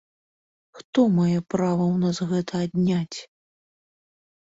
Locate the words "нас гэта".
2.05-2.53